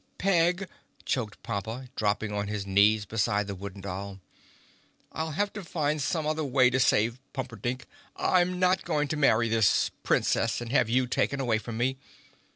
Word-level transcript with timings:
"Peg," 0.17 0.67
choked 1.05 1.43
Pompa, 1.43 1.89
dropping 1.95 2.31
on 2.31 2.47
his 2.47 2.65
knees 2.65 3.05
beside 3.05 3.45
the 3.45 3.53
Wooden 3.53 3.81
Doll, 3.81 4.19
"I'll 5.11 5.33
have 5.33 5.53
to 5.53 5.63
find 5.63 6.01
some 6.01 6.25
other 6.25 6.43
way 6.43 6.71
to 6.71 6.79
save 6.79 7.19
Pumperdink. 7.33 7.85
I'm 8.15 8.57
not 8.57 8.83
going 8.83 9.07
to 9.09 9.15
marry 9.15 9.47
this 9.47 9.91
Princess 10.01 10.59
and 10.59 10.71
have 10.71 10.89
you 10.89 11.05
taken 11.05 11.39
away 11.39 11.59
from 11.59 11.77
me. 11.77 11.97